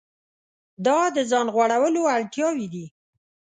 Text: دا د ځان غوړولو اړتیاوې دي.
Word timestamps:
دا 0.85 0.99
د 1.15 1.17
ځان 1.31 1.47
غوړولو 1.55 2.01
اړتیاوې 2.15 2.67
دي. 2.73 2.85